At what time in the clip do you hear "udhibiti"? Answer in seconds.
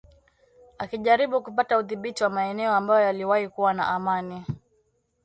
1.77-2.23